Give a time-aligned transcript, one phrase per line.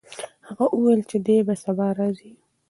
[0.47, 2.31] هغه وویل چې دی به سبا راځي.